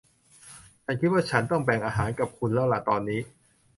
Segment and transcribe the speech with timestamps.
[0.85, 3.19] ฉันคิดว่าฉันต้องแบ่งอาหารกับคุณแล้วล่ะตอนนี้